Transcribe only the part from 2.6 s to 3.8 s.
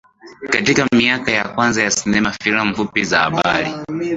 fupi za habari